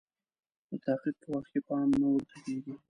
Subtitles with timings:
[0.69, 2.73] د تحقیق په وخت کې پام نه ورته کیږي.